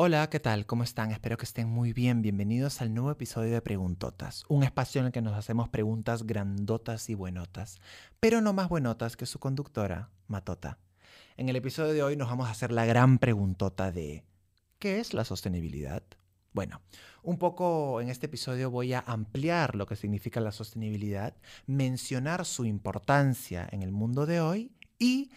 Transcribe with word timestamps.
Hola, 0.00 0.30
¿qué 0.30 0.38
tal? 0.38 0.64
¿Cómo 0.64 0.84
están? 0.84 1.10
Espero 1.10 1.36
que 1.36 1.44
estén 1.44 1.68
muy 1.68 1.92
bien. 1.92 2.22
Bienvenidos 2.22 2.80
al 2.80 2.94
nuevo 2.94 3.10
episodio 3.10 3.52
de 3.52 3.60
Preguntotas, 3.60 4.44
un 4.46 4.62
espacio 4.62 5.00
en 5.00 5.06
el 5.06 5.12
que 5.12 5.22
nos 5.22 5.36
hacemos 5.36 5.68
preguntas 5.70 6.24
grandotas 6.24 7.10
y 7.10 7.16
buenotas, 7.16 7.80
pero 8.20 8.40
no 8.40 8.52
más 8.52 8.68
buenotas 8.68 9.16
que 9.16 9.26
su 9.26 9.40
conductora, 9.40 10.10
Matota. 10.28 10.78
En 11.36 11.48
el 11.48 11.56
episodio 11.56 11.92
de 11.94 12.04
hoy 12.04 12.16
nos 12.16 12.28
vamos 12.28 12.46
a 12.46 12.52
hacer 12.52 12.70
la 12.70 12.86
gran 12.86 13.18
preguntota 13.18 13.90
de 13.90 14.22
¿qué 14.78 15.00
es 15.00 15.14
la 15.14 15.24
sostenibilidad? 15.24 16.04
Bueno, 16.52 16.80
un 17.24 17.36
poco 17.36 18.00
en 18.00 18.08
este 18.08 18.26
episodio 18.26 18.70
voy 18.70 18.92
a 18.92 19.00
ampliar 19.00 19.74
lo 19.74 19.86
que 19.86 19.96
significa 19.96 20.38
la 20.38 20.52
sostenibilidad, 20.52 21.34
mencionar 21.66 22.44
su 22.44 22.66
importancia 22.66 23.68
en 23.72 23.82
el 23.82 23.90
mundo 23.90 24.26
de 24.26 24.40
hoy 24.40 24.70
y 25.00 25.32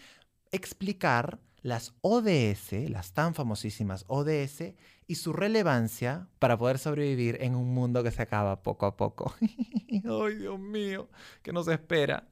explicar 0.52 1.39
las 1.62 1.94
ODS, 2.02 2.90
las 2.90 3.14
tan 3.14 3.36
famosísimas 3.36 4.06
ODS, 4.08 4.74
y 5.08 5.16
su 5.16 5.34
relevancia 5.34 6.28
para 6.40 6.58
poder 6.58 6.80
sobrevivir 6.80 7.38
en 7.42 7.56
un 7.56 7.74
mundo 7.74 8.04
que 8.04 8.12
se 8.12 8.22
acaba 8.22 8.64
poco 8.64 8.86
a 8.86 8.96
poco. 8.96 9.36
¡Ay, 9.42 10.36
Dios 10.36 10.60
mío! 10.60 11.10
¿Qué 11.42 11.52
nos 11.52 11.68
espera? 11.68 12.28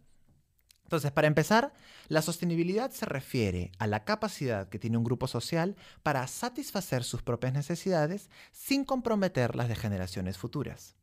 Entonces, 0.83 1.11
para 1.11 1.27
empezar, 1.27 1.73
la 2.07 2.23
sostenibilidad 2.23 2.89
se 2.89 3.05
refiere 3.05 3.71
a 3.77 3.85
la 3.85 4.05
capacidad 4.05 4.69
que 4.69 4.79
tiene 4.79 4.97
un 4.97 5.03
grupo 5.03 5.27
social 5.27 5.75
para 6.01 6.25
satisfacer 6.25 7.03
sus 7.03 7.21
propias 7.21 7.53
necesidades 7.53 8.29
sin 8.51 8.85
comprometer 8.85 9.55
las 9.55 9.67
de 9.67 9.75
generaciones 9.75 10.37
futuras. 10.39 10.95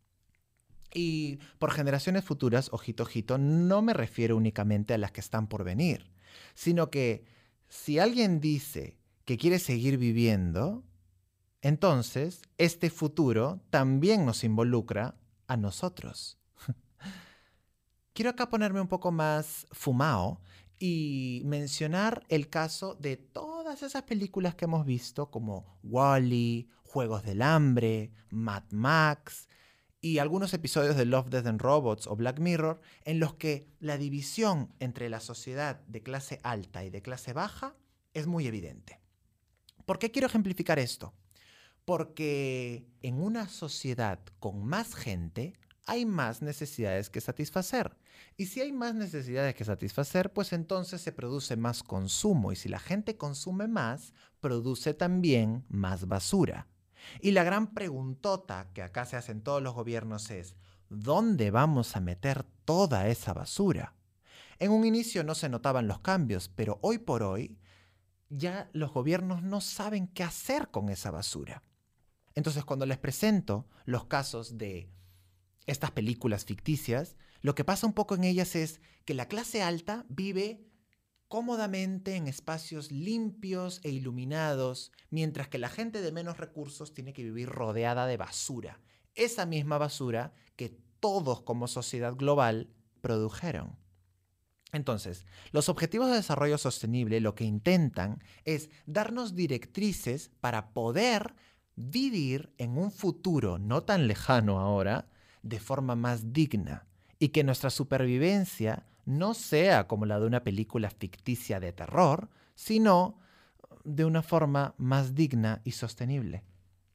Y 0.92 1.38
por 1.58 1.70
generaciones 1.70 2.24
futuras, 2.24 2.70
ojito, 2.72 3.02
ojito, 3.02 3.38
no 3.38 3.82
me 3.82 3.92
refiero 3.92 4.36
únicamente 4.36 4.94
a 4.94 4.98
las 4.98 5.12
que 5.12 5.20
están 5.20 5.46
por 5.46 5.62
venir, 5.62 6.10
sino 6.54 6.90
que 6.90 7.35
si 7.68 7.98
alguien 7.98 8.40
dice 8.40 8.98
que 9.24 9.36
quiere 9.36 9.58
seguir 9.58 9.98
viviendo, 9.98 10.84
entonces 11.62 12.42
este 12.58 12.90
futuro 12.90 13.60
también 13.70 14.24
nos 14.24 14.44
involucra 14.44 15.16
a 15.46 15.56
nosotros. 15.56 16.38
Quiero 18.12 18.30
acá 18.30 18.48
ponerme 18.48 18.80
un 18.80 18.88
poco 18.88 19.10
más 19.12 19.66
fumado 19.72 20.40
y 20.78 21.42
mencionar 21.44 22.24
el 22.28 22.48
caso 22.48 22.94
de 22.94 23.16
todas 23.16 23.82
esas 23.82 24.02
películas 24.02 24.54
que 24.54 24.66
hemos 24.66 24.86
visto 24.86 25.30
como 25.30 25.78
Wally, 25.82 26.68
Juegos 26.82 27.24
del 27.24 27.42
Hambre, 27.42 28.12
Mad 28.30 28.64
Max 28.70 29.48
y 30.06 30.20
algunos 30.20 30.54
episodios 30.54 30.96
de 30.96 31.04
Love, 31.04 31.30
Death 31.30 31.46
and 31.46 31.60
Robots 31.60 32.06
o 32.06 32.14
Black 32.14 32.38
Mirror 32.38 32.80
en 33.04 33.18
los 33.18 33.34
que 33.34 33.66
la 33.80 33.98
división 33.98 34.72
entre 34.78 35.08
la 35.08 35.18
sociedad 35.18 35.80
de 35.88 36.00
clase 36.00 36.38
alta 36.44 36.84
y 36.84 36.90
de 36.90 37.02
clase 37.02 37.32
baja 37.32 37.74
es 38.14 38.28
muy 38.28 38.46
evidente. 38.46 39.00
¿Por 39.84 39.98
qué 39.98 40.12
quiero 40.12 40.28
ejemplificar 40.28 40.78
esto? 40.78 41.12
Porque 41.84 42.86
en 43.02 43.20
una 43.20 43.48
sociedad 43.48 44.20
con 44.38 44.64
más 44.64 44.94
gente 44.94 45.54
hay 45.86 46.06
más 46.06 46.40
necesidades 46.40 47.10
que 47.10 47.20
satisfacer. 47.20 47.96
Y 48.36 48.46
si 48.46 48.60
hay 48.60 48.70
más 48.70 48.94
necesidades 48.94 49.56
que 49.56 49.64
satisfacer, 49.64 50.32
pues 50.32 50.52
entonces 50.52 51.00
se 51.00 51.10
produce 51.10 51.56
más 51.56 51.82
consumo. 51.82 52.52
Y 52.52 52.56
si 52.56 52.68
la 52.68 52.78
gente 52.78 53.16
consume 53.16 53.66
más, 53.66 54.12
produce 54.40 54.94
también 54.94 55.64
más 55.68 56.06
basura. 56.06 56.68
Y 57.20 57.32
la 57.32 57.44
gran 57.44 57.74
preguntota 57.74 58.70
que 58.72 58.82
acá 58.82 59.04
se 59.04 59.16
hacen 59.16 59.42
todos 59.42 59.62
los 59.62 59.74
gobiernos 59.74 60.30
es, 60.30 60.56
¿dónde 60.88 61.50
vamos 61.50 61.96
a 61.96 62.00
meter 62.00 62.44
toda 62.64 63.08
esa 63.08 63.32
basura? 63.32 63.94
En 64.58 64.70
un 64.70 64.84
inicio 64.84 65.24
no 65.24 65.34
se 65.34 65.48
notaban 65.48 65.86
los 65.86 66.00
cambios, 66.00 66.48
pero 66.48 66.78
hoy 66.82 66.98
por 66.98 67.22
hoy 67.22 67.58
ya 68.28 68.70
los 68.72 68.92
gobiernos 68.92 69.42
no 69.42 69.60
saben 69.60 70.08
qué 70.08 70.22
hacer 70.22 70.70
con 70.70 70.88
esa 70.88 71.10
basura. 71.10 71.62
Entonces 72.34 72.64
cuando 72.64 72.86
les 72.86 72.98
presento 72.98 73.66
los 73.84 74.06
casos 74.06 74.58
de 74.58 74.90
estas 75.66 75.90
películas 75.90 76.44
ficticias, 76.44 77.16
lo 77.40 77.54
que 77.54 77.64
pasa 77.64 77.86
un 77.86 77.92
poco 77.92 78.14
en 78.14 78.24
ellas 78.24 78.56
es 78.56 78.80
que 79.04 79.14
la 79.14 79.28
clase 79.28 79.62
alta 79.62 80.04
vive 80.08 80.66
cómodamente 81.28 82.16
en 82.16 82.28
espacios 82.28 82.90
limpios 82.90 83.80
e 83.82 83.90
iluminados, 83.90 84.92
mientras 85.10 85.48
que 85.48 85.58
la 85.58 85.68
gente 85.68 86.00
de 86.00 86.12
menos 86.12 86.38
recursos 86.38 86.94
tiene 86.94 87.12
que 87.12 87.24
vivir 87.24 87.48
rodeada 87.48 88.06
de 88.06 88.16
basura, 88.16 88.80
esa 89.14 89.46
misma 89.46 89.78
basura 89.78 90.32
que 90.56 90.78
todos 91.00 91.42
como 91.42 91.68
sociedad 91.68 92.14
global 92.14 92.70
produjeron. 93.00 93.76
Entonces, 94.72 95.26
los 95.52 95.68
Objetivos 95.68 96.08
de 96.08 96.16
Desarrollo 96.16 96.58
Sostenible 96.58 97.20
lo 97.20 97.34
que 97.34 97.44
intentan 97.44 98.22
es 98.44 98.68
darnos 98.84 99.34
directrices 99.34 100.30
para 100.40 100.70
poder 100.74 101.34
vivir 101.76 102.52
en 102.58 102.76
un 102.76 102.90
futuro 102.90 103.58
no 103.58 103.84
tan 103.84 104.06
lejano 104.06 104.58
ahora 104.58 105.08
de 105.42 105.60
forma 105.60 105.94
más 105.94 106.32
digna 106.32 106.86
y 107.18 107.28
que 107.28 107.44
nuestra 107.44 107.70
supervivencia 107.70 108.86
no 109.06 109.34
sea 109.34 109.86
como 109.86 110.04
la 110.04 110.20
de 110.20 110.26
una 110.26 110.44
película 110.44 110.90
ficticia 110.90 111.60
de 111.60 111.72
terror, 111.72 112.28
sino 112.54 113.20
de 113.84 114.04
una 114.04 114.22
forma 114.22 114.74
más 114.76 115.14
digna 115.14 115.62
y 115.64 115.70
sostenible. 115.70 116.44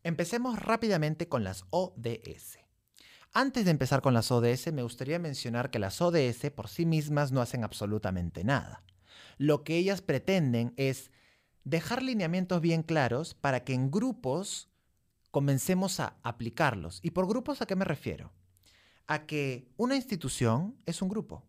Empecemos 0.03 0.59
rápidamente 0.59 1.29
con 1.29 1.43
las 1.43 1.63
ODS. 1.69 2.59
Antes 3.33 3.63
de 3.63 3.71
empezar 3.71 4.01
con 4.01 4.13
las 4.13 4.29
ODS, 4.29 4.73
me 4.73 4.83
gustaría 4.83 5.19
mencionar 5.19 5.71
que 5.71 5.79
las 5.79 6.01
ODS 6.01 6.51
por 6.53 6.67
sí 6.67 6.85
mismas 6.85 7.31
no 7.31 7.39
hacen 7.39 7.63
absolutamente 7.63 8.43
nada. 8.43 8.83
Lo 9.37 9.63
que 9.63 9.77
ellas 9.77 10.01
pretenden 10.01 10.73
es 10.75 11.11
dejar 11.63 12.03
lineamientos 12.03 12.59
bien 12.59 12.83
claros 12.83 13.35
para 13.35 13.63
que 13.63 13.73
en 13.73 13.89
grupos 13.89 14.69
comencemos 15.31 16.01
a 16.01 16.17
aplicarlos. 16.23 16.99
¿Y 17.03 17.11
por 17.11 17.25
grupos 17.25 17.61
a 17.61 17.65
qué 17.65 17.77
me 17.77 17.85
refiero? 17.85 18.33
A 19.07 19.25
que 19.25 19.71
una 19.77 19.95
institución 19.95 20.75
es 20.85 21.01
un 21.01 21.07
grupo 21.07 21.45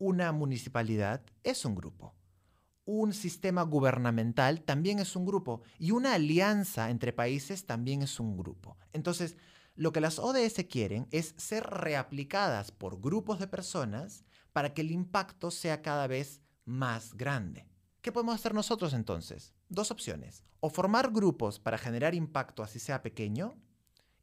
una 0.00 0.32
municipalidad 0.32 1.22
es 1.44 1.64
un 1.64 1.76
grupo. 1.76 2.16
Un 2.86 3.12
sistema 3.12 3.62
gubernamental 3.62 4.62
también 4.62 4.98
es 4.98 5.14
un 5.14 5.26
grupo. 5.26 5.60
Y 5.78 5.92
una 5.92 6.14
alianza 6.14 6.90
entre 6.90 7.12
países 7.12 7.66
también 7.66 8.02
es 8.02 8.18
un 8.18 8.36
grupo. 8.36 8.78
Entonces, 8.94 9.36
lo 9.76 9.92
que 9.92 10.00
las 10.00 10.18
ODS 10.18 10.64
quieren 10.68 11.06
es 11.10 11.34
ser 11.36 11.64
reaplicadas 11.64 12.72
por 12.72 13.00
grupos 13.00 13.38
de 13.38 13.46
personas 13.46 14.24
para 14.52 14.72
que 14.74 14.80
el 14.80 14.90
impacto 14.90 15.50
sea 15.50 15.82
cada 15.82 16.06
vez 16.06 16.40
más 16.64 17.14
grande. 17.14 17.68
¿Qué 18.00 18.10
podemos 18.10 18.34
hacer 18.34 18.54
nosotros 18.54 18.94
entonces? 18.94 19.52
Dos 19.68 19.90
opciones. 19.90 20.44
O 20.60 20.70
formar 20.70 21.12
grupos 21.12 21.60
para 21.60 21.76
generar 21.76 22.14
impacto 22.14 22.62
así 22.62 22.78
sea 22.78 23.02
pequeño 23.02 23.54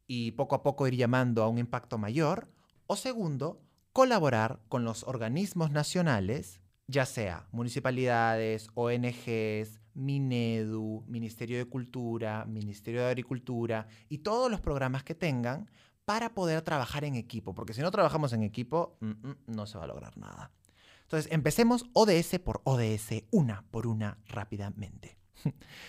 y 0.08 0.32
poco 0.32 0.56
a 0.56 0.62
poco 0.64 0.88
ir 0.88 0.96
llamando 0.96 1.44
a 1.44 1.48
un 1.48 1.58
impacto 1.58 1.98
mayor. 1.98 2.50
O 2.88 2.96
segundo, 2.96 3.62
colaborar 3.92 4.60
con 4.68 4.84
los 4.84 5.04
organismos 5.04 5.70
nacionales, 5.70 6.60
ya 6.86 7.06
sea 7.06 7.46
municipalidades, 7.52 8.68
ONGs, 8.74 9.80
Minedu, 9.94 11.04
Ministerio 11.06 11.58
de 11.58 11.66
Cultura, 11.66 12.44
Ministerio 12.46 13.00
de 13.00 13.08
Agricultura 13.08 13.88
y 14.08 14.18
todos 14.18 14.50
los 14.50 14.60
programas 14.60 15.02
que 15.02 15.14
tengan 15.14 15.68
para 16.04 16.32
poder 16.32 16.62
trabajar 16.62 17.04
en 17.04 17.16
equipo, 17.16 17.54
porque 17.54 17.74
si 17.74 17.82
no 17.82 17.90
trabajamos 17.90 18.32
en 18.32 18.42
equipo 18.42 18.96
mm, 19.00 19.06
mm, 19.06 19.36
no 19.48 19.66
se 19.66 19.76
va 19.76 19.84
a 19.84 19.88
lograr 19.88 20.16
nada. 20.16 20.52
Entonces, 21.02 21.30
empecemos 21.32 21.86
ODS 21.94 22.38
por 22.38 22.60
ODS, 22.64 23.24
una 23.30 23.64
por 23.70 23.86
una 23.86 24.18
rápidamente. 24.26 25.18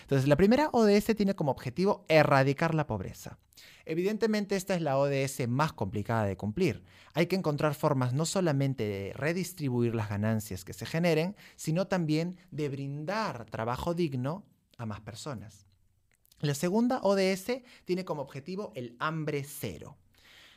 Entonces, 0.02 0.28
la 0.28 0.36
primera 0.36 0.70
ODS 0.72 1.16
tiene 1.16 1.36
como 1.36 1.52
objetivo 1.52 2.06
erradicar 2.08 2.76
la 2.76 2.88
pobreza. 2.88 3.38
Evidentemente, 3.86 4.56
esta 4.56 4.76
es 4.76 4.82
la 4.82 4.98
ODS 4.98 5.48
más 5.48 5.74
complicada 5.74 6.26
de 6.26 6.38
cumplir. 6.38 6.84
Hay 7.14 7.28
que 7.28 7.36
encontrar 7.36 7.74
formas 7.74 8.14
no 8.14 8.26
solamente 8.26 8.84
de 8.88 9.14
redistribuir 9.14 9.96
las 9.96 10.10
ganancias 10.10 10.64
que 10.64 10.74
se 10.74 10.86
generen, 10.86 11.36
sino 11.56 11.88
también 11.88 12.38
de 12.52 12.70
brindar 12.70 13.46
trabajo 13.46 13.94
digno 13.94 14.46
a 14.78 14.86
más 14.86 15.02
personas. 15.02 15.66
La 16.40 16.54
segunda 16.54 17.00
ODS 17.02 17.64
tiene 17.86 18.06
como 18.06 18.22
objetivo 18.22 18.72
el 18.76 18.96
hambre 19.00 19.44
cero. 19.44 19.98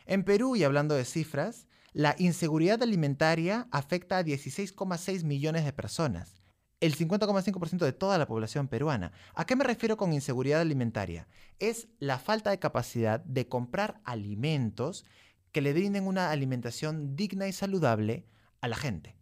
En 0.06 0.24
Perú, 0.24 0.54
y 0.54 0.64
hablando 0.64 0.94
de 0.94 1.04
cifras, 1.04 1.66
la 1.92 2.14
inseguridad 2.18 2.82
alimentaria 2.82 3.66
afecta 3.70 4.18
a 4.18 4.24
16,6 4.24 5.24
millones 5.24 5.64
de 5.64 5.72
personas 5.72 6.41
el 6.82 6.96
50,5% 6.96 7.84
de 7.84 7.92
toda 7.92 8.18
la 8.18 8.26
población 8.26 8.66
peruana. 8.66 9.12
¿A 9.34 9.46
qué 9.46 9.54
me 9.54 9.62
refiero 9.62 9.96
con 9.96 10.12
inseguridad 10.12 10.60
alimentaria? 10.60 11.28
Es 11.60 11.86
la 12.00 12.18
falta 12.18 12.50
de 12.50 12.58
capacidad 12.58 13.20
de 13.20 13.46
comprar 13.46 14.00
alimentos 14.02 15.04
que 15.52 15.60
le 15.60 15.72
brinden 15.72 16.08
una 16.08 16.32
alimentación 16.32 17.14
digna 17.14 17.46
y 17.46 17.52
saludable 17.52 18.26
a 18.60 18.66
la 18.66 18.74
gente. 18.74 19.14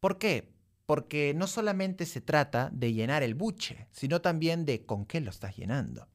¿Por 0.00 0.18
qué? 0.18 0.54
Porque 0.86 1.34
no 1.36 1.46
solamente 1.46 2.06
se 2.06 2.22
trata 2.22 2.70
de 2.72 2.94
llenar 2.94 3.22
el 3.22 3.34
buche, 3.34 3.86
sino 3.92 4.22
también 4.22 4.64
de 4.64 4.86
con 4.86 5.04
qué 5.04 5.20
lo 5.20 5.28
estás 5.28 5.56
llenando. 5.56 6.08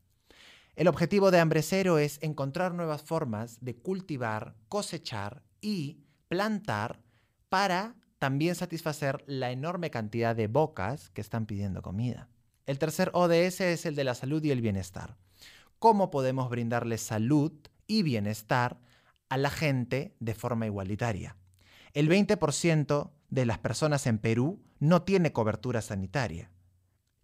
El 0.76 0.88
objetivo 0.88 1.30
de 1.30 1.40
Hambre 1.40 1.62
Cero 1.62 2.00
es 2.00 2.18
encontrar 2.24 2.74
nuevas 2.74 3.04
formas 3.04 3.60
de 3.62 3.76
cultivar, 3.76 4.56
cosechar 4.70 5.44
y 5.62 6.00
plantar 6.30 7.00
para 7.48 7.96
también 8.24 8.56
satisfacer 8.56 9.22
la 9.28 9.52
enorme 9.52 9.90
cantidad 9.90 10.34
de 10.34 10.48
bocas 10.48 11.10
que 11.10 11.20
están 11.20 11.46
pidiendo 11.46 11.82
comida. 11.82 12.30
El 12.66 12.80
tercer 12.80 13.12
ODS 13.14 13.60
es 13.60 13.86
el 13.86 13.96
de 13.96 14.06
la 14.06 14.16
salud 14.16 14.42
y 14.46 14.52
el 14.52 14.62
bienestar. 14.62 15.18
¿Cómo 15.78 16.10
podemos 16.10 16.50
brindarle 16.50 16.98
salud 16.98 17.52
y 17.86 18.02
bienestar 18.02 18.80
a 19.28 19.36
la 19.36 19.50
gente 19.50 20.16
de 20.22 20.36
forma 20.36 20.66
igualitaria? 20.66 21.36
El 21.94 22.08
20% 22.08 23.12
de 23.30 23.46
las 23.46 23.58
personas 23.58 24.08
en 24.08 24.20
Perú 24.20 24.64
no 24.80 25.02
tiene 25.02 25.34
cobertura 25.34 25.82
sanitaria. 25.82 26.50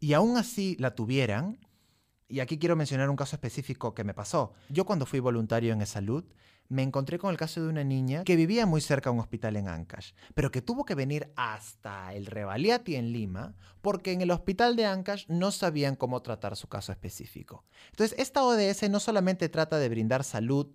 Y 0.01 0.11
aún 0.11 0.35
así 0.35 0.75
la 0.79 0.95
tuvieran, 0.95 1.65
y 2.27 2.41
aquí 2.41 2.59
quiero 2.59 2.75
mencionar 2.75 3.09
un 3.09 3.15
caso 3.15 3.37
específico 3.37 3.95
que 3.95 4.03
me 4.03 4.13
pasó. 4.13 4.51
Yo 4.67 4.85
cuando 4.85 5.05
fui 5.05 5.21
voluntario 5.21 5.71
en 5.71 5.85
salud 5.85 6.25
me 6.69 6.83
encontré 6.83 7.17
con 7.17 7.31
el 7.31 7.37
caso 7.37 7.61
de 7.61 7.67
una 7.67 7.83
niña 7.83 8.23
que 8.23 8.35
vivía 8.35 8.65
muy 8.65 8.79
cerca 8.79 9.09
de 9.09 9.15
un 9.15 9.19
hospital 9.19 9.57
en 9.57 9.67
Ancash, 9.67 10.11
pero 10.35 10.51
que 10.51 10.61
tuvo 10.61 10.85
que 10.85 10.95
venir 10.95 11.31
hasta 11.35 12.13
el 12.13 12.27
Revaliati 12.27 12.95
en 12.95 13.11
Lima 13.11 13.55
porque 13.81 14.11
en 14.11 14.21
el 14.21 14.31
hospital 14.31 14.75
de 14.75 14.85
Ancash 14.85 15.25
no 15.27 15.51
sabían 15.51 15.95
cómo 15.95 16.21
tratar 16.21 16.55
su 16.55 16.67
caso 16.67 16.91
específico. 16.91 17.65
Entonces, 17.89 18.17
esta 18.19 18.43
ODS 18.43 18.89
no 18.89 18.99
solamente 18.99 19.49
trata 19.49 19.79
de 19.79 19.89
brindar 19.89 20.23
salud 20.23 20.67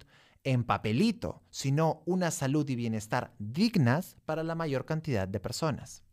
en 0.42 0.64
papelito, 0.64 1.42
sino 1.50 2.02
una 2.06 2.30
salud 2.30 2.68
y 2.68 2.74
bienestar 2.74 3.32
dignas 3.38 4.16
para 4.26 4.42
la 4.42 4.54
mayor 4.54 4.84
cantidad 4.84 5.26
de 5.28 5.40
personas. 5.40 6.04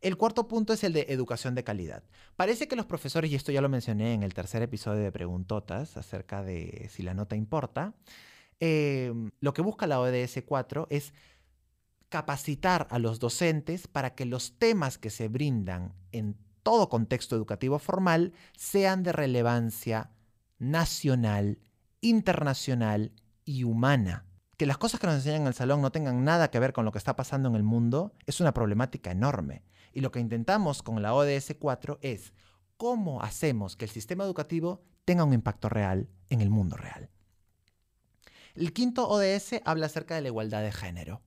El 0.00 0.16
cuarto 0.16 0.46
punto 0.48 0.72
es 0.72 0.84
el 0.84 0.92
de 0.92 1.06
educación 1.08 1.54
de 1.54 1.64
calidad. 1.64 2.02
Parece 2.36 2.68
que 2.68 2.76
los 2.76 2.86
profesores, 2.86 3.30
y 3.30 3.34
esto 3.34 3.52
ya 3.52 3.60
lo 3.60 3.68
mencioné 3.68 4.12
en 4.14 4.22
el 4.22 4.34
tercer 4.34 4.62
episodio 4.62 5.02
de 5.02 5.12
Preguntotas 5.12 5.96
acerca 5.96 6.42
de 6.42 6.88
si 6.90 7.02
la 7.02 7.14
nota 7.14 7.34
importa, 7.34 7.94
em, 8.60 9.30
lo 9.40 9.52
que 9.52 9.62
busca 9.62 9.86
la 9.86 10.00
ODS 10.00 10.42
4 10.44 10.86
es 10.90 11.12
capacitar 12.08 12.86
a 12.90 12.98
los 12.98 13.18
docentes 13.18 13.88
para 13.88 14.14
que 14.14 14.24
los 14.24 14.58
temas 14.58 14.98
que 14.98 15.10
se 15.10 15.28
brindan 15.28 15.94
en 16.12 16.36
todo 16.62 16.88
contexto 16.88 17.36
educativo 17.36 17.78
formal 17.78 18.32
sean 18.56 19.02
de 19.02 19.12
relevancia 19.12 20.10
nacional, 20.58 21.58
internacional 22.00 23.12
y 23.44 23.64
humana. 23.64 24.24
Que 24.56 24.66
las 24.66 24.78
cosas 24.78 24.98
que 24.98 25.06
nos 25.06 25.16
enseñan 25.16 25.42
en 25.42 25.46
el 25.48 25.54
salón 25.54 25.82
no 25.82 25.92
tengan 25.92 26.24
nada 26.24 26.50
que 26.50 26.58
ver 26.58 26.72
con 26.72 26.84
lo 26.84 26.92
que 26.92 26.98
está 26.98 27.14
pasando 27.14 27.48
en 27.48 27.56
el 27.56 27.62
mundo 27.62 28.14
es 28.26 28.40
una 28.40 28.54
problemática 28.54 29.10
enorme. 29.10 29.62
Y 29.92 30.00
lo 30.00 30.10
que 30.10 30.20
intentamos 30.20 30.82
con 30.82 31.02
la 31.02 31.14
ODS 31.14 31.56
4 31.58 31.98
es 32.02 32.32
cómo 32.76 33.22
hacemos 33.22 33.76
que 33.76 33.84
el 33.84 33.90
sistema 33.90 34.24
educativo 34.24 34.82
tenga 35.04 35.24
un 35.24 35.32
impacto 35.32 35.68
real 35.68 36.08
en 36.30 36.40
el 36.40 36.50
mundo 36.50 36.76
real. 36.76 37.10
El 38.56 38.72
quinto 38.72 39.08
ODS 39.08 39.60
habla 39.64 39.86
acerca 39.86 40.14
de 40.14 40.22
la 40.22 40.28
igualdad 40.28 40.62
de 40.62 40.72
género. 40.72 41.20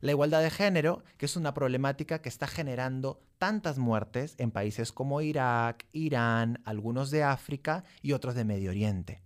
La 0.00 0.12
igualdad 0.12 0.42
de 0.42 0.50
género, 0.50 1.04
que 1.18 1.26
es 1.26 1.36
una 1.36 1.52
problemática 1.52 2.22
que 2.22 2.30
está 2.30 2.46
generando 2.46 3.22
tantas 3.38 3.76
muertes 3.76 4.34
en 4.38 4.50
países 4.50 4.92
como 4.92 5.20
Irak, 5.20 5.86
Irán, 5.92 6.62
algunos 6.64 7.10
de 7.10 7.22
África 7.22 7.84
y 8.00 8.12
otros 8.12 8.34
de 8.34 8.44
Medio 8.44 8.70
Oriente. 8.70 9.20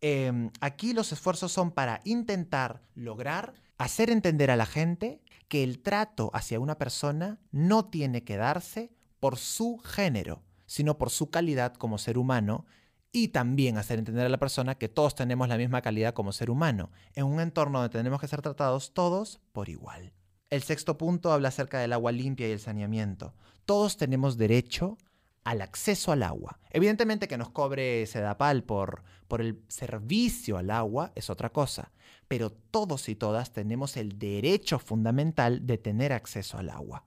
Em, 0.00 0.50
aquí 0.60 0.92
los 0.92 1.12
esfuerzos 1.12 1.52
son 1.52 1.70
para 1.70 2.00
intentar 2.04 2.82
lograr 2.96 3.54
hacer 3.78 4.10
entender 4.10 4.50
a 4.50 4.56
la 4.56 4.66
gente 4.66 5.20
que 5.48 5.64
el 5.64 5.80
trato 5.80 6.30
hacia 6.34 6.60
una 6.60 6.78
persona 6.78 7.40
no 7.50 7.84
tiene 7.84 8.24
que 8.24 8.36
darse 8.36 8.92
por 9.20 9.38
su 9.38 9.78
género, 9.78 10.42
sino 10.66 10.98
por 10.98 11.10
su 11.10 11.30
calidad 11.30 11.74
como 11.74 11.98
ser 11.98 12.16
humano 12.16 12.64
y 13.12 13.28
también 13.28 13.76
hacer 13.76 13.98
entender 13.98 14.26
a 14.26 14.30
la 14.30 14.38
persona 14.38 14.74
que 14.74 14.88
todos 14.88 15.14
tenemos 15.14 15.46
la 15.46 15.58
misma 15.58 15.82
calidad 15.82 16.14
como 16.14 16.32
ser 16.32 16.50
humano, 16.50 16.90
en 17.14 17.26
un 17.26 17.40
entorno 17.40 17.78
donde 17.78 17.96
tenemos 17.96 18.20
que 18.20 18.28
ser 18.28 18.40
tratados 18.40 18.94
todos 18.94 19.40
por 19.52 19.68
igual. 19.68 20.12
El 20.48 20.62
sexto 20.62 20.98
punto 20.98 21.32
habla 21.32 21.48
acerca 21.48 21.78
del 21.78 21.92
agua 21.92 22.12
limpia 22.12 22.48
y 22.48 22.52
el 22.52 22.60
saneamiento. 22.60 23.34
Todos 23.66 23.96
tenemos 23.96 24.36
derecho 24.38 24.98
al 25.44 25.60
acceso 25.60 26.12
al 26.12 26.22
agua. 26.22 26.58
Evidentemente 26.70 27.28
que 27.28 27.38
nos 27.38 27.50
cobre 27.50 28.06
Sedapal 28.06 28.64
por, 28.64 29.02
por 29.28 29.40
el 29.40 29.62
servicio 29.68 30.56
al 30.56 30.70
agua 30.70 31.12
es 31.14 31.30
otra 31.30 31.50
cosa, 31.50 31.92
pero 32.28 32.50
todos 32.50 33.08
y 33.08 33.14
todas 33.14 33.52
tenemos 33.52 33.96
el 33.96 34.18
derecho 34.18 34.78
fundamental 34.78 35.66
de 35.66 35.78
tener 35.78 36.12
acceso 36.12 36.58
al 36.58 36.70
agua. 36.70 37.04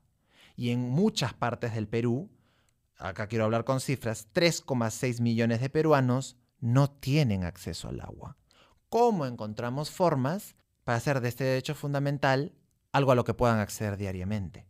Y 0.55 0.69
en 0.69 0.89
muchas 0.89 1.33
partes 1.33 1.73
del 1.73 1.87
Perú, 1.87 2.29
acá 2.97 3.27
quiero 3.27 3.45
hablar 3.45 3.65
con 3.65 3.79
cifras, 3.79 4.27
3,6 4.33 5.21
millones 5.21 5.61
de 5.61 5.69
peruanos 5.69 6.37
no 6.59 6.89
tienen 6.89 7.43
acceso 7.43 7.89
al 7.89 8.01
agua. 8.01 8.37
¿Cómo 8.89 9.25
encontramos 9.25 9.91
formas 9.91 10.55
para 10.83 10.97
hacer 10.97 11.21
de 11.21 11.29
este 11.29 11.43
derecho 11.43 11.75
fundamental 11.75 12.53
algo 12.91 13.11
a 13.11 13.15
lo 13.15 13.23
que 13.23 13.33
puedan 13.33 13.59
acceder 13.59 13.97
diariamente? 13.97 14.67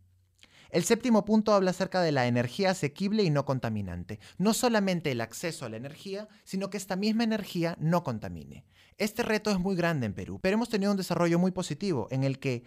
El 0.70 0.84
séptimo 0.84 1.24
punto 1.24 1.54
habla 1.54 1.70
acerca 1.70 2.02
de 2.02 2.12
la 2.12 2.26
energía 2.26 2.70
asequible 2.70 3.22
y 3.22 3.30
no 3.30 3.44
contaminante. 3.44 4.18
No 4.36 4.52
solamente 4.52 5.12
el 5.12 5.20
acceso 5.20 5.64
a 5.64 5.68
la 5.68 5.76
energía, 5.76 6.28
sino 6.44 6.70
que 6.70 6.76
esta 6.76 6.96
misma 6.96 7.24
energía 7.24 7.76
no 7.80 8.02
contamine. 8.02 8.64
Este 8.98 9.22
reto 9.22 9.50
es 9.50 9.58
muy 9.58 9.76
grande 9.76 10.06
en 10.06 10.14
Perú, 10.14 10.40
pero 10.40 10.54
hemos 10.54 10.68
tenido 10.68 10.90
un 10.90 10.96
desarrollo 10.96 11.38
muy 11.38 11.52
positivo 11.52 12.08
en 12.10 12.24
el 12.24 12.38
que 12.38 12.64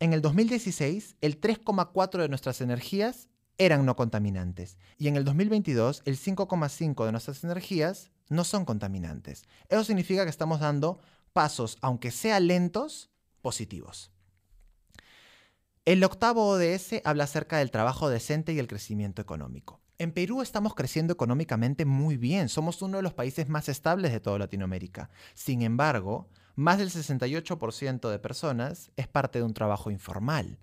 en 0.00 0.12
el 0.12 0.20
2016 0.20 1.16
el 1.20 1.40
3,4 1.40 2.22
de 2.22 2.28
nuestras 2.28 2.60
energías 2.60 3.28
eran 3.58 3.84
no 3.84 3.96
contaminantes 3.96 4.78
y 4.98 5.08
en 5.08 5.16
el 5.16 5.24
2022 5.24 6.02
el 6.04 6.18
5,5 6.18 7.04
de 7.04 7.12
nuestras 7.12 7.44
energías 7.44 8.10
no 8.28 8.44
son 8.44 8.64
contaminantes. 8.64 9.44
Eso 9.68 9.84
significa 9.84 10.24
que 10.24 10.30
estamos 10.30 10.60
dando 10.60 11.00
pasos, 11.32 11.78
aunque 11.80 12.10
sean 12.10 12.46
lentos, 12.46 13.10
positivos. 13.40 14.10
El 15.84 16.04
octavo 16.04 16.48
ODS 16.48 17.00
habla 17.04 17.24
acerca 17.24 17.58
del 17.58 17.72
trabajo 17.72 18.08
decente 18.08 18.52
y 18.52 18.58
el 18.58 18.68
crecimiento 18.68 19.20
económico. 19.20 19.80
En 19.98 20.12
Perú 20.12 20.42
estamos 20.42 20.74
creciendo 20.74 21.12
económicamente 21.12 21.84
muy 21.84 22.16
bien, 22.16 22.48
somos 22.48 22.82
uno 22.82 22.96
de 22.96 23.02
los 23.02 23.14
países 23.14 23.48
más 23.48 23.68
estables 23.68 24.12
de 24.12 24.20
toda 24.20 24.38
Latinoamérica. 24.38 25.10
Sin 25.34 25.62
embargo, 25.62 26.28
más 26.54 26.78
del 26.78 26.90
68% 26.90 28.10
de 28.10 28.18
personas 28.18 28.90
es 28.96 29.08
parte 29.08 29.38
de 29.38 29.44
un 29.44 29.54
trabajo 29.54 29.90
informal. 29.90 30.58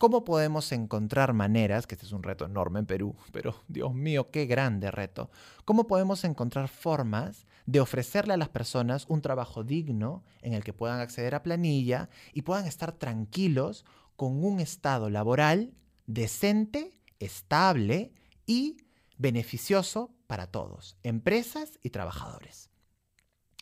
¿Cómo 0.00 0.24
podemos 0.24 0.72
encontrar 0.72 1.34
maneras, 1.34 1.86
que 1.86 1.94
este 1.94 2.06
es 2.06 2.12
un 2.12 2.22
reto 2.22 2.46
enorme 2.46 2.78
en 2.78 2.86
Perú, 2.86 3.16
pero 3.32 3.54
Dios 3.68 3.92
mío, 3.92 4.30
qué 4.30 4.46
grande 4.46 4.90
reto, 4.90 5.30
cómo 5.66 5.86
podemos 5.86 6.24
encontrar 6.24 6.68
formas 6.68 7.46
de 7.66 7.80
ofrecerle 7.80 8.32
a 8.32 8.38
las 8.38 8.48
personas 8.48 9.04
un 9.08 9.20
trabajo 9.20 9.62
digno 9.62 10.24
en 10.40 10.54
el 10.54 10.64
que 10.64 10.72
puedan 10.72 11.00
acceder 11.00 11.34
a 11.34 11.42
planilla 11.42 12.08
y 12.32 12.40
puedan 12.40 12.64
estar 12.66 12.92
tranquilos 12.92 13.84
con 14.16 14.42
un 14.42 14.60
estado 14.60 15.10
laboral 15.10 15.74
decente, 16.06 16.98
estable 17.18 18.14
y 18.46 18.78
beneficioso 19.18 20.14
para 20.26 20.46
todos, 20.46 20.96
empresas 21.02 21.78
y 21.82 21.90
trabajadores. 21.90 22.70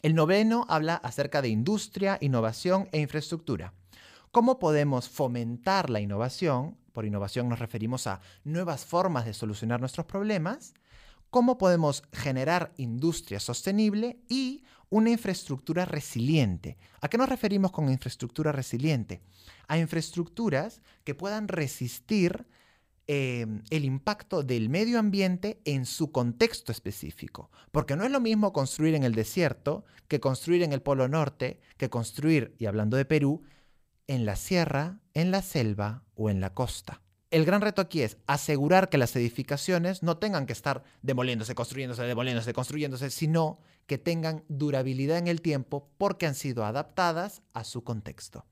El 0.03 0.15
noveno 0.15 0.67
habla 0.69 0.95
acerca 0.95 1.43
de 1.43 1.49
industria, 1.49 2.17
innovación 2.21 2.89
e 2.93 3.01
infraestructura. 3.01 3.75
¿Cómo 4.31 4.59
podemos 4.59 5.09
fomentar 5.09 5.91
la 5.91 6.01
innovación? 6.01 6.77
Por 6.93 7.05
innovación 7.05 7.49
nos 7.49 7.59
referimos 7.59 8.07
a 8.07 8.21
nuevas 8.45 8.85
formas 8.85 9.25
de 9.25 9.35
solucionar 9.35 9.81
nuestros 9.81 10.07
problemas. 10.07 10.75
¿Cómo 11.31 11.59
podemos 11.59 12.03
generar 12.13 12.73
industria 12.77 13.41
sostenible 13.41 14.19
y 14.29 14.65
una 14.91 15.11
infraestructura 15.11 15.85
resiliente? 15.85 16.79
¿A 17.01 17.09
qué 17.09 17.19
nos 17.19 17.29
referimos 17.29 17.71
con 17.71 17.91
infraestructura 17.91 18.53
resiliente? 18.53 19.21
a 19.69 19.79
infraestructuras 19.79 20.83
que 21.05 21.15
puedan 21.15 21.47
resistir 21.47 22.47
em, 23.07 23.63
el 23.71 23.85
impacto 23.85 24.43
del 24.43 24.69
medio 24.69 24.99
ambiente 24.99 25.61
en 25.65 25.87
su 25.87 26.11
contexto 26.11 26.73
específico. 26.73 27.51
Porque 27.71 27.95
no 27.95 28.05
es 28.05 28.11
lo 28.11 28.21
mismo 28.21 28.53
construir 28.53 28.95
en 28.95 29.05
el 29.05 29.15
desierto 29.15 29.85
que 30.09 30.21
construir 30.21 30.63
en 30.63 30.73
el 30.73 30.83
Polo 30.83 31.07
Norte, 31.09 31.61
que 31.77 31.91
construir, 31.91 32.55
y 32.59 32.67
hablando 32.67 32.97
de 32.97 33.05
Perú, 33.05 33.43
en 34.09 34.27
la 34.27 34.35
sierra, 34.35 34.99
en 35.15 35.31
la 35.31 35.43
selva 35.43 36.03
o 36.17 36.31
en 36.31 36.41
la 36.41 36.55
costa. 36.55 37.03
El 37.31 37.45
gran 37.45 37.61
reto 37.61 37.83
aquí 37.83 38.01
es 38.01 38.17
asegurar 38.27 38.89
que 38.89 38.97
las 38.97 39.15
edificaciones 39.15 40.03
no 40.03 40.17
tengan 40.17 40.47
que 40.47 40.55
estar 40.55 40.83
demoliéndose, 41.03 41.55
construyéndose, 41.55 42.03
demoliéndose, 42.03 42.55
construyéndose, 42.55 43.11
sino 43.11 43.61
que 43.87 43.99
tengan 43.99 44.45
durabilidad 44.49 45.19
en 45.19 45.29
el 45.29 45.43
tiempo 45.43 45.91
porque 45.99 46.27
han 46.27 46.35
sido 46.35 46.65
adaptadas 46.65 47.43
a 47.53 47.65
su 47.65 47.85
contexto. 47.85 48.47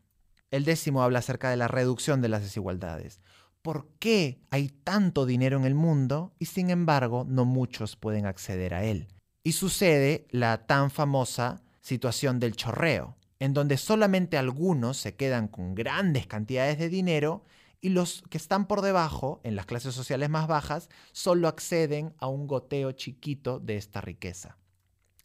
El 0.51 0.65
décimo 0.65 1.03
habla 1.03 1.21
acerca 1.21 1.51
de 1.51 1.57
la 1.57 1.69
reducción 1.69 2.21
de 2.21 2.29
las 2.29 2.43
desigualdades. 2.43 3.21
¿Por 3.63 3.89
qué 3.99 4.43
hay 4.51 4.69
tanto 4.69 5.27
dinero 5.27 5.57
en 5.57 5.65
el 5.65 5.75
mundo 5.75 6.35
y 6.39 6.45
sin 6.47 6.71
embargo 6.71 7.25
no 7.27 7.47
muchos 7.47 7.97
pueden 7.97 8.27
acceder 8.27 8.75
a 8.75 8.85
él? 8.85 9.09
Y 9.43 9.53
sucede 9.53 10.27
la 10.31 10.67
tan 10.67 10.91
famosa 10.91 11.63
situación 11.81 12.41
del 12.41 12.57
chorreo, 12.57 13.17
en 13.39 13.55
donde 13.55 13.77
solamente 13.77 14.39
algunos 14.39 14.97
se 14.97 15.15
quedan 15.15 15.49
con 15.49 15.75
grandes 15.75 16.27
cantidades 16.27 16.79
de 16.79 16.89
dinero 16.89 17.45
y 17.81 17.91
los 17.91 18.23
que 18.31 18.39
están 18.39 18.67
por 18.67 18.81
debajo, 18.81 19.41
en 19.45 19.55
las 19.55 19.67
clases 19.67 19.95
sociales 19.95 20.31
más 20.31 20.49
bajas, 20.49 20.89
solo 21.13 21.47
acceden 21.47 22.15
a 22.19 22.27
un 22.27 22.47
goteo 22.47 22.93
chiquito 22.93 23.61
de 23.61 23.77
esta 23.77 24.01
riqueza. 24.01 24.57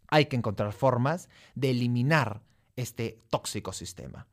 Hay 0.07 0.25
que 0.25 0.35
encontrar 0.35 0.73
formas 0.73 1.29
de 1.55 1.71
eliminar 1.71 2.43
este 2.75 3.21
tóxico 3.29 3.71
sistema. 3.71 4.27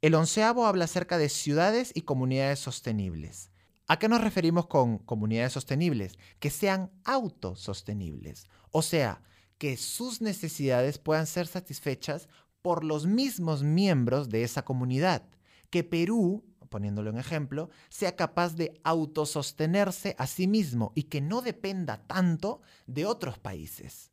El 0.00 0.14
onceavo 0.14 0.66
habla 0.66 0.86
acerca 0.86 1.18
de 1.18 1.28
ciudades 1.28 1.92
y 1.94 2.02
comunidades 2.02 2.58
sostenibles. 2.58 3.52
¿A 3.86 3.98
qué 3.98 4.08
nos 4.08 4.22
referimos 4.22 4.66
con 4.66 4.98
comunidades 4.98 5.52
sostenibles? 5.52 6.18
Que 6.40 6.50
sean 6.50 6.90
autosostenibles, 7.04 8.48
o 8.70 8.82
sea, 8.82 9.22
que 9.62 9.76
sus 9.76 10.20
necesidades 10.20 10.98
puedan 10.98 11.28
ser 11.28 11.46
satisfechas 11.46 12.26
por 12.62 12.82
los 12.82 13.06
mismos 13.06 13.62
miembros 13.62 14.28
de 14.28 14.42
esa 14.42 14.64
comunidad. 14.64 15.22
Que 15.70 15.84
Perú, 15.84 16.44
poniéndolo 16.68 17.10
en 17.10 17.16
ejemplo, 17.16 17.70
sea 17.88 18.16
capaz 18.16 18.56
de 18.56 18.80
autosostenerse 18.82 20.16
a 20.18 20.26
sí 20.26 20.48
mismo 20.48 20.90
y 20.96 21.04
que 21.04 21.20
no 21.20 21.42
dependa 21.42 22.04
tanto 22.08 22.60
de 22.88 23.06
otros 23.06 23.38
países. 23.38 24.10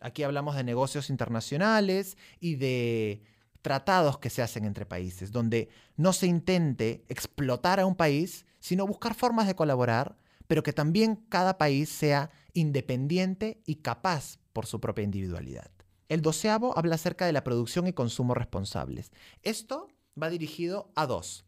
Aquí 0.00 0.22
hablamos 0.22 0.54
de 0.54 0.64
negocios 0.64 1.08
internacionales 1.08 2.18
y 2.38 2.56
de 2.56 3.22
tratados 3.62 4.18
que 4.18 4.28
se 4.28 4.42
hacen 4.42 4.66
entre 4.66 4.84
países, 4.84 5.32
donde 5.32 5.70
no 5.96 6.12
se 6.12 6.26
intente 6.26 7.06
explotar 7.08 7.80
a 7.80 7.86
un 7.86 7.94
país, 7.94 8.44
sino 8.58 8.86
buscar 8.86 9.14
formas 9.14 9.46
de 9.46 9.56
colaborar, 9.56 10.18
pero 10.46 10.62
que 10.62 10.74
también 10.74 11.16
cada 11.30 11.56
país 11.56 11.88
sea 11.88 12.30
independiente 12.52 13.62
y 13.64 13.76
capaz 13.76 14.39
por 14.52 14.66
su 14.66 14.80
propia 14.80 15.04
individualidad. 15.04 15.70
El 16.08 16.22
doceavo 16.22 16.76
habla 16.76 16.96
acerca 16.96 17.26
de 17.26 17.32
la 17.32 17.44
producción 17.44 17.86
y 17.86 17.92
consumo 17.92 18.34
responsables. 18.34 19.12
Esto 19.42 19.88
va 20.20 20.28
dirigido 20.28 20.90
a 20.96 21.06
dos. 21.06 21.44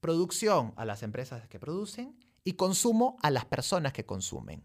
Producción 0.00 0.74
a 0.76 0.84
las 0.84 1.02
empresas 1.02 1.46
que 1.48 1.60
producen 1.60 2.18
y 2.44 2.54
consumo 2.54 3.16
a 3.22 3.30
las 3.30 3.44
personas 3.44 3.92
que 3.92 4.04
consumen 4.04 4.64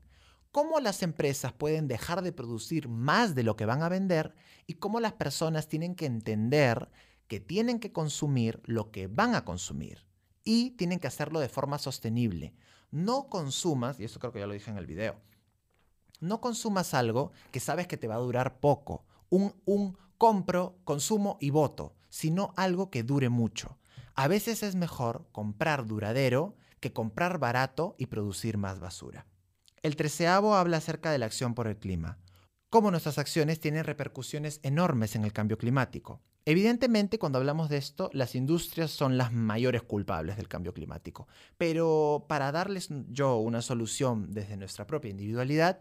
cómo 0.57 0.79
las 0.79 1.03
empresas 1.03 1.53
pueden 1.53 1.88
dejar 1.88 2.24
de 2.24 2.31
producir 2.31 2.89
más 2.89 3.36
de 3.36 3.43
lo 3.43 3.55
que 3.55 3.67
van 3.67 3.84
a 3.84 3.89
vender 3.89 4.34
y 4.65 4.74
cómo 4.74 5.00
las 5.00 5.13
personas 5.13 5.67
tienen 5.67 5.93
que 5.93 6.07
entender 6.07 6.89
que 7.27 7.39
tienen 7.39 7.79
que 7.79 7.91
consumir 7.91 8.60
lo 8.65 8.89
que 8.89 9.05
van 9.05 9.36
a 9.36 9.46
consumir 9.46 10.07
y 10.43 10.72
tienen 10.72 11.00
que 11.00 11.05
hacerlo 11.05 11.39
de 11.39 11.50
forma 11.50 11.77
sostenible. 11.77 12.55
No 12.89 13.29
consumas, 13.29 14.00
y 14.00 14.05
eso 14.05 14.19
creo 14.19 14.31
que 14.31 14.39
ya 14.39 14.48
lo 14.48 14.53
dije 14.53 14.72
en 14.72 14.77
el 14.77 14.88
video, 14.88 15.22
no 16.19 16.41
consumas 16.41 16.93
algo 16.93 17.31
que 17.51 17.59
sabes 17.59 17.88
que 17.88 17.97
te 17.97 18.07
va 18.07 18.15
a 18.15 18.19
durar 18.19 18.59
poco, 18.59 19.05
un, 19.29 19.53
un 19.65 19.97
compro, 20.17 20.77
consumo 20.83 21.38
y 21.39 21.50
voto, 21.50 21.95
sino 22.09 22.53
algo 22.55 22.89
que 22.89 23.03
dure 23.03 23.29
mucho. 23.29 23.77
A 24.15 24.27
veces 24.27 24.63
es 24.63 24.75
mejor 24.75 25.27
comprar 25.31 25.86
duradero 25.86 26.55
que 26.79 26.93
comprar 26.93 27.39
barato 27.39 27.95
y 27.97 28.07
producir 28.07 28.57
más 28.57 28.79
basura. 28.79 29.25
El 29.83 29.95
treceavo 29.95 30.55
habla 30.55 30.77
acerca 30.77 31.12
de 31.12 31.19
la 31.19 31.27
acción 31.27 31.53
por 31.53 31.67
el 31.67 31.77
clima, 31.77 32.17
cómo 32.69 32.91
nuestras 32.91 33.17
acciones 33.17 33.59
tienen 33.59 33.83
repercusiones 33.83 34.59
enormes 34.63 35.15
en 35.15 35.24
el 35.24 35.33
cambio 35.33 35.57
climático. 35.57 36.21
Evidentemente, 36.45 37.19
cuando 37.19 37.39
hablamos 37.39 37.67
de 37.67 37.75
esto, 37.75 38.09
las 38.13 38.33
industrias 38.33 38.89
son 38.89 39.17
las 39.17 39.33
mayores 39.33 39.83
culpables 39.83 40.38
del 40.38 40.47
cambio 40.47 40.74
climático. 40.74 41.27
Pero 41.57 42.25
para 42.29 42.53
darles 42.53 42.88
yo 43.09 43.36
una 43.36 43.62
solución 43.62 44.31
desde 44.31 44.55
nuestra 44.55 44.88
propia 44.88 45.12
individualidad, 45.12 45.79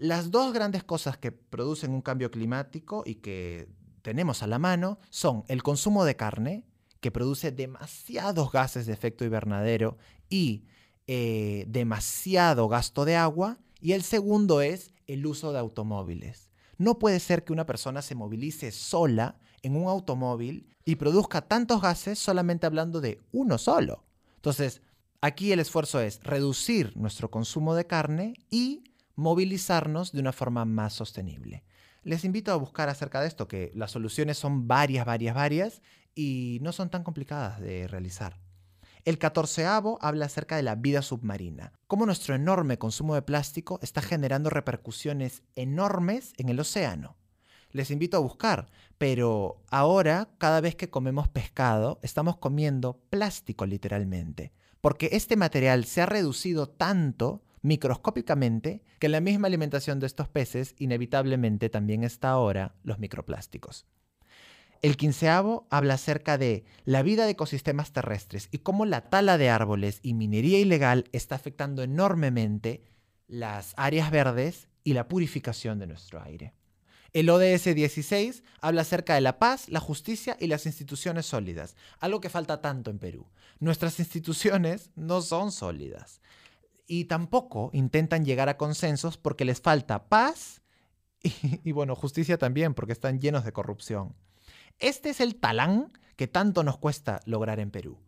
las 0.00 0.30
dos 0.30 0.54
grandes 0.54 0.82
cosas 0.82 1.18
que 1.18 1.30
producen 1.30 1.92
un 1.92 2.00
cambio 2.00 2.30
climático 2.30 3.02
y 3.04 3.16
que 3.16 3.68
tenemos 4.00 4.42
a 4.42 4.46
la 4.46 4.58
mano 4.58 4.98
son 5.10 5.44
el 5.48 5.62
consumo 5.62 6.06
de 6.06 6.16
carne, 6.16 6.64
que 7.00 7.10
produce 7.10 7.52
demasiados 7.52 8.50
gases 8.50 8.86
de 8.86 8.94
efecto 8.94 9.26
invernadero 9.26 9.98
y 10.30 10.64
eh, 11.06 11.66
demasiado 11.68 12.66
gasto 12.66 13.04
de 13.04 13.16
agua 13.16 13.58
y 13.78 13.92
el 13.92 14.02
segundo 14.02 14.62
es 14.62 14.94
el 15.06 15.26
uso 15.26 15.52
de 15.52 15.58
automóviles. 15.58 16.48
No 16.78 16.98
puede 16.98 17.20
ser 17.20 17.44
que 17.44 17.52
una 17.52 17.66
persona 17.66 18.00
se 18.00 18.14
movilice 18.14 18.72
sola 18.72 19.38
en 19.60 19.76
un 19.76 19.86
automóvil 19.86 20.66
y 20.86 20.96
produzca 20.96 21.42
tantos 21.42 21.82
gases 21.82 22.18
solamente 22.18 22.64
hablando 22.64 23.02
de 23.02 23.20
uno 23.32 23.58
solo. 23.58 24.06
Entonces, 24.36 24.80
aquí 25.20 25.52
el 25.52 25.60
esfuerzo 25.60 26.00
es 26.00 26.22
reducir 26.22 26.96
nuestro 26.96 27.30
consumo 27.30 27.74
de 27.74 27.86
carne 27.86 28.34
y 28.50 28.84
movilizarnos 29.16 30.12
de 30.12 30.20
una 30.20 30.32
forma 30.32 30.64
más 30.64 30.92
sostenible. 30.92 31.64
Les 32.02 32.24
invito 32.24 32.52
a 32.52 32.56
buscar 32.56 32.88
acerca 32.88 33.20
de 33.20 33.28
esto, 33.28 33.46
que 33.46 33.70
las 33.74 33.90
soluciones 33.90 34.38
son 34.38 34.66
varias, 34.66 35.04
varias, 35.04 35.34
varias 35.34 35.82
y 36.14 36.58
no 36.62 36.72
son 36.72 36.90
tan 36.90 37.04
complicadas 37.04 37.60
de 37.60 37.86
realizar. 37.88 38.40
El 39.04 39.18
catorceavo 39.18 39.98
habla 40.02 40.26
acerca 40.26 40.56
de 40.56 40.62
la 40.62 40.74
vida 40.74 41.00
submarina, 41.02 41.72
cómo 41.86 42.04
nuestro 42.04 42.34
enorme 42.34 42.78
consumo 42.78 43.14
de 43.14 43.22
plástico 43.22 43.78
está 43.82 44.02
generando 44.02 44.50
repercusiones 44.50 45.42
enormes 45.56 46.32
en 46.36 46.50
el 46.50 46.60
océano. 46.60 47.16
Les 47.72 47.90
invito 47.90 48.16
a 48.16 48.20
buscar, 48.20 48.68
pero 48.98 49.62
ahora 49.70 50.28
cada 50.38 50.60
vez 50.60 50.74
que 50.74 50.90
comemos 50.90 51.28
pescado 51.28 51.98
estamos 52.02 52.36
comiendo 52.36 53.00
plástico 53.08 53.64
literalmente, 53.64 54.52
porque 54.80 55.10
este 55.12 55.36
material 55.36 55.84
se 55.84 56.02
ha 56.02 56.06
reducido 56.06 56.68
tanto 56.68 57.42
microscópicamente 57.62 58.82
que 58.98 59.06
en 59.06 59.12
la 59.12 59.20
misma 59.20 59.48
alimentación 59.48 60.00
de 60.00 60.06
estos 60.06 60.28
peces 60.28 60.74
inevitablemente 60.78 61.68
también 61.68 62.04
está 62.04 62.30
ahora 62.30 62.74
los 62.82 62.98
microplásticos. 62.98 63.86
El 64.82 64.96
quinceavo 64.96 65.66
habla 65.68 65.94
acerca 65.94 66.38
de 66.38 66.64
la 66.86 67.02
vida 67.02 67.26
de 67.26 67.32
ecosistemas 67.32 67.92
terrestres 67.92 68.48
y 68.50 68.58
cómo 68.58 68.86
la 68.86 69.10
tala 69.10 69.36
de 69.36 69.50
árboles 69.50 70.00
y 70.02 70.14
minería 70.14 70.58
ilegal 70.58 71.04
está 71.12 71.34
afectando 71.34 71.82
enormemente 71.82 72.82
las 73.28 73.74
áreas 73.76 74.10
verdes 74.10 74.68
y 74.82 74.94
la 74.94 75.06
purificación 75.06 75.78
de 75.78 75.86
nuestro 75.86 76.22
aire. 76.22 76.54
El 77.12 77.28
ODS 77.28 77.74
16 77.74 78.42
habla 78.60 78.82
acerca 78.82 79.16
de 79.16 79.20
la 79.20 79.38
paz, 79.38 79.68
la 79.68 79.80
justicia 79.80 80.36
y 80.40 80.46
las 80.46 80.64
instituciones 80.64 81.26
sólidas, 81.26 81.76
algo 81.98 82.20
que 82.20 82.30
falta 82.30 82.62
tanto 82.62 82.90
en 82.90 83.00
Perú. 83.00 83.26
Nuestras 83.58 83.98
instituciones 83.98 84.90
no 84.94 85.20
son 85.20 85.52
sólidas 85.52 86.22
y 86.90 87.04
tampoco 87.04 87.70
intentan 87.72 88.24
llegar 88.24 88.48
a 88.48 88.56
consensos 88.56 89.16
porque 89.16 89.44
les 89.44 89.60
falta 89.60 90.08
paz 90.08 90.60
y, 91.22 91.70
bueno, 91.70 91.94
justicia 91.94 92.36
también 92.36 92.74
porque 92.74 92.92
están 92.92 93.20
llenos 93.20 93.44
de 93.44 93.52
corrupción. 93.52 94.16
Este 94.80 95.10
es 95.10 95.20
el 95.20 95.36
talán 95.36 95.92
que 96.16 96.26
tanto 96.26 96.64
nos 96.64 96.78
cuesta 96.78 97.20
lograr 97.26 97.60
en 97.60 97.70
Perú. 97.70 98.00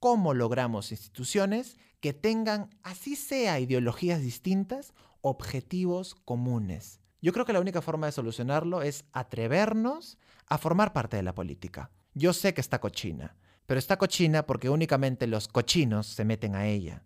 ¿Cómo 0.00 0.34
logramos 0.34 0.92
instituciones 0.92 1.78
que 2.00 2.12
tengan, 2.12 2.68
así 2.82 3.16
sea 3.16 3.58
ideologías 3.58 4.20
distintas, 4.20 4.92
objetivos 5.22 6.14
comunes? 6.14 7.00
Yo 7.22 7.32
creo 7.32 7.46
que 7.46 7.54
la 7.54 7.60
única 7.60 7.80
forma 7.80 8.04
de 8.04 8.12
solucionarlo 8.12 8.82
es 8.82 9.06
atrevernos 9.12 10.18
a 10.46 10.58
formar 10.58 10.92
parte 10.92 11.16
de 11.16 11.22
la 11.22 11.34
política. 11.34 11.90
Yo 12.12 12.34
sé 12.34 12.52
que 12.52 12.60
está 12.60 12.80
cochina, 12.80 13.34
pero 13.64 13.78
está 13.78 13.96
cochina 13.96 14.44
porque 14.44 14.68
únicamente 14.68 15.26
los 15.26 15.48
cochinos 15.48 16.06
se 16.06 16.26
meten 16.26 16.54
a 16.54 16.66
ella. 16.66 17.02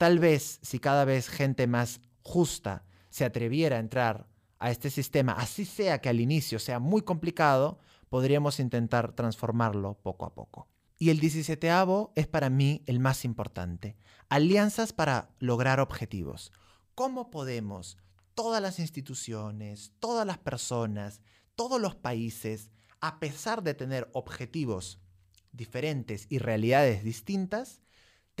Tal 0.00 0.18
vez 0.18 0.60
si 0.62 0.78
cada 0.78 1.04
vez 1.04 1.28
gente 1.28 1.66
más 1.66 2.00
justa 2.22 2.86
se 3.10 3.26
atreviera 3.26 3.76
a 3.76 3.80
entrar 3.80 4.26
a 4.58 4.70
este 4.70 4.88
sistema, 4.88 5.34
así 5.34 5.66
sea 5.66 6.00
que 6.00 6.08
al 6.08 6.20
inicio 6.20 6.58
sea 6.58 6.78
muy 6.78 7.02
complicado, 7.02 7.78
podríamos 8.08 8.60
intentar 8.60 9.12
transformarlo 9.12 10.00
poco 10.02 10.24
a 10.24 10.32
poco. 10.32 10.68
Y 10.98 11.10
el 11.10 11.20
17 11.20 11.70
es 12.14 12.26
para 12.26 12.48
mí 12.48 12.82
el 12.86 12.98
más 12.98 13.26
importante. 13.26 13.98
Alianzas 14.30 14.94
para 14.94 15.34
lograr 15.38 15.80
objetivos. 15.80 16.50
¿Cómo 16.94 17.30
podemos, 17.30 17.98
todas 18.34 18.62
las 18.62 18.78
instituciones, 18.78 19.92
todas 20.00 20.26
las 20.26 20.38
personas, 20.38 21.20
todos 21.56 21.78
los 21.78 21.94
países, 21.94 22.70
a 23.02 23.20
pesar 23.20 23.62
de 23.62 23.74
tener 23.74 24.08
objetivos 24.14 24.98
diferentes 25.52 26.26
y 26.30 26.38
realidades 26.38 27.04
distintas, 27.04 27.82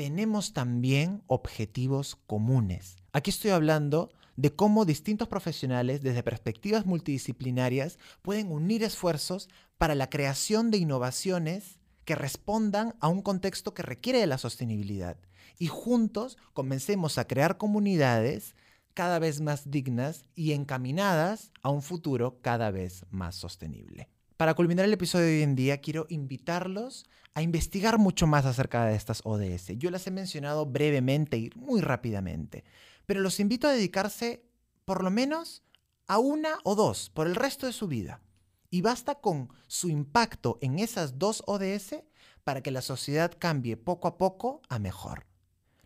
tenemos 0.00 0.54
también 0.54 1.22
objetivos 1.26 2.16
comunes? 2.26 2.96
Aquí 3.12 3.28
estoy 3.28 3.50
hablando 3.50 4.10
de 4.34 4.50
cómo 4.50 4.86
distintos 4.86 5.28
profesionales 5.28 6.00
desde 6.00 6.22
perspectivas 6.22 6.86
multidisciplinarias 6.86 7.98
pueden 8.22 8.50
unir 8.50 8.82
esfuerzos 8.82 9.50
para 9.76 9.94
la 9.94 10.08
creación 10.08 10.70
de 10.70 10.78
innovaciones 10.78 11.80
que 12.06 12.14
respondan 12.14 12.94
a 13.00 13.08
un 13.08 13.20
contexto 13.20 13.74
que 13.74 13.82
requiere 13.82 14.20
de 14.20 14.26
la 14.26 14.38
sostenibilidad 14.38 15.18
y 15.58 15.66
juntos 15.66 16.38
comencemos 16.54 17.18
a 17.18 17.26
crear 17.26 17.58
comunidades 17.58 18.54
cada 18.94 19.18
vez 19.18 19.42
más 19.42 19.70
dignas 19.70 20.24
y 20.34 20.52
encaminadas 20.52 21.52
a 21.60 21.68
un 21.68 21.82
futuro 21.82 22.38
cada 22.40 22.70
vez 22.70 23.04
más 23.10 23.34
sostenible. 23.36 24.08
Para 24.40 24.54
culminar 24.54 24.86
el 24.86 24.94
episodio 24.94 25.26
de 25.26 25.36
hoy 25.36 25.42
en 25.42 25.54
día, 25.54 25.82
quiero 25.82 26.06
invitarlos 26.08 27.04
a 27.34 27.42
investigar 27.42 27.98
mucho 27.98 28.26
más 28.26 28.46
acerca 28.46 28.86
de 28.86 28.94
estas 28.94 29.20
ODS. 29.24 29.76
Yo 29.76 29.90
las 29.90 30.06
he 30.06 30.10
mencionado 30.10 30.64
brevemente 30.64 31.36
y 31.36 31.50
muy 31.56 31.82
rápidamente, 31.82 32.64
pero 33.04 33.20
los 33.20 33.38
invito 33.38 33.68
a 33.68 33.72
dedicarse 33.72 34.42
por 34.86 35.04
lo 35.04 35.10
menos 35.10 35.62
a 36.06 36.18
una 36.18 36.56
o 36.64 36.74
dos 36.74 37.10
por 37.10 37.26
el 37.26 37.34
resto 37.34 37.66
de 37.66 37.74
su 37.74 37.86
vida. 37.86 38.22
Y 38.70 38.80
basta 38.80 39.16
con 39.16 39.50
su 39.66 39.90
impacto 39.90 40.56
en 40.62 40.78
esas 40.78 41.18
dos 41.18 41.42
ODS 41.46 41.96
para 42.42 42.62
que 42.62 42.70
la 42.70 42.80
sociedad 42.80 43.36
cambie 43.38 43.76
poco 43.76 44.08
a 44.08 44.16
poco 44.16 44.62
a 44.70 44.78
mejor. 44.78 45.26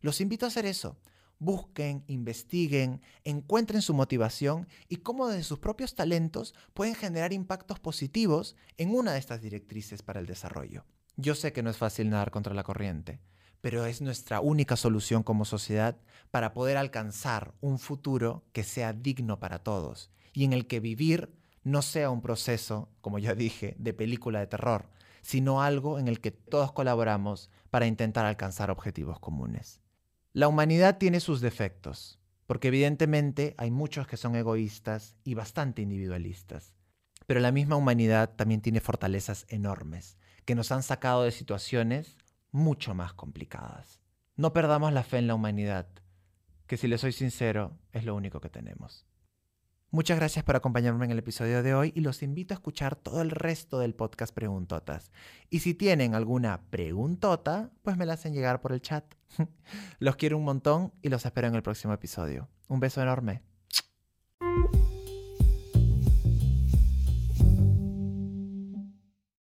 Los 0.01 0.21
invito 0.21 0.47
a 0.47 0.51
hacer 0.51 0.65
eso. 0.65 0.97
Busquen, 1.39 2.05
investiguen, 2.07 3.03
encuentren 3.25 3.83
su 3.83 3.95
motivación 3.95 4.69
y 4.89 4.97
cómo 4.97 5.29
desde 5.29 5.43
sus 5.43 5.59
propios 5.59 5.95
talentos 5.95 6.55
pueden 6.73 6.95
generar 6.95 7.33
impactos 7.33 7.81
positivos 7.81 8.57
en 8.77 8.95
una 8.95 9.13
de 9.13 9.19
estas 9.19 9.43
directrices 9.43 10.03
para 10.03 10.21
el 10.21 10.27
desarrollo. 10.27 10.85
Yo 11.17 11.35
sé 11.35 11.53
que 11.53 11.63
no 11.63 11.71
es 11.71 11.77
fácil 11.77 12.11
nadar 12.11 12.31
contra 12.31 12.55
la 12.55 12.65
corriente, 12.65 13.21
pero 13.61 13.87
es 13.87 14.01
nuestra 14.01 14.41
única 14.41 14.77
solución 14.77 15.23
como 15.23 15.45
sociedad 15.45 15.97
para 16.31 16.53
poder 16.53 16.77
alcanzar 16.77 17.55
un 17.61 17.79
futuro 17.79 18.45
que 18.53 18.65
sea 18.65 18.93
digno 18.93 19.39
para 19.39 19.61
todos 19.61 20.11
y 20.33 20.45
en 20.45 20.53
el 20.53 20.67
que 20.67 20.81
vivir 20.81 21.35
no 21.63 21.81
sea 21.81 22.11
un 22.11 22.21
proceso, 22.21 22.91
como 23.01 23.19
ya 23.19 23.35
dije, 23.35 23.75
de 23.79 23.95
película 23.95 24.41
de 24.41 24.47
terror, 24.47 24.91
sino 25.23 25.63
algo 25.63 25.99
en 25.99 26.09
el 26.09 26.21
que 26.21 26.31
todos 26.31 26.73
colaboramos 26.73 27.51
para 27.71 27.87
intentar 27.87 28.27
alcanzar 28.27 28.71
objetivos 28.71 29.19
comunes. 29.19 29.81
La 30.37 30.49
humanidad 30.49 30.99
tiene 30.99 31.21
sus 31.21 31.41
defectos, 31.41 32.19
porque 32.49 32.67
evidentemente 32.67 33.55
hay 33.57 33.71
muchos 33.71 34.09
que 34.09 34.17
son 34.17 34.35
egoístas 34.35 35.15
y 35.23 35.35
bastante 35.35 35.81
individualistas, 35.81 36.75
pero 37.29 37.39
la 37.39 37.53
misma 37.53 37.77
humanidad 37.77 38.35
también 38.35 38.61
tiene 38.61 38.81
fortalezas 38.81 39.47
enormes, 39.49 40.19
que 40.45 40.57
nos 40.57 40.73
han 40.73 40.83
sacado 40.83 41.23
de 41.23 41.31
situaciones 41.31 42.19
mucho 42.51 42.97
más 42.97 43.13
complicadas. 43.13 44.01
No 44.35 44.53
perdamos 44.53 44.93
la 44.93 45.05
fe 45.05 45.19
en 45.19 45.29
la 45.29 45.37
humanidad, 45.37 45.87
que 46.67 46.79
si 46.79 46.89
le 46.89 46.99
soy 46.99 47.13
sincero, 47.13 47.79
es 47.93 48.05
lo 48.05 48.17
único 48.17 48.41
que 48.41 48.51
tenemos. 48.51 49.07
Muchas 49.95 50.19
gracias 50.19 50.45
por 50.45 50.57
acompañarme 50.57 51.05
en 51.05 51.13
el 51.13 51.21
episodio 51.21 51.63
de 51.63 51.75
hoy 51.75 51.93
y 51.95 52.01
los 52.01 52.25
invito 52.25 52.53
a 52.53 52.57
escuchar 52.57 52.97
todo 52.97 53.23
el 53.23 53.31
resto 53.31 53.79
del 53.79 53.95
podcast 53.95 54.35
Preguntotas. 54.35 55.13
Y 55.49 55.61
si 55.61 55.75
tienen 55.75 56.17
alguna 56.17 56.63
preguntota, 56.71 57.71
pues 57.83 57.97
me 57.97 58.05
la 58.05 58.15
hacen 58.15 58.35
llegar 58.35 58.61
por 58.61 58.73
el 58.73 58.83
chat. 58.83 59.05
los 59.99 60.17
quiero 60.17 60.37
un 60.37 60.45
montón 60.45 60.93
y 61.03 61.09
los 61.09 61.25
espero 61.25 61.49
en 61.49 61.55
el 61.55 61.63
próximo 61.63 61.93
episodio. 61.93 62.49
Un 62.69 62.81
beso 62.81 63.03
enorme. 63.03 63.43